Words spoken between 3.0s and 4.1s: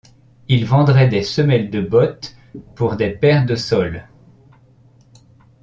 paires de soles.